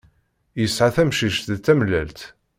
[0.59, 2.21] Yesεa tamcict d tamellalt.